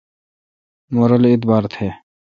مہ 0.93 1.03
رل 1.09 1.23
اعبار 1.29 1.63
تھ۔ 1.73 1.77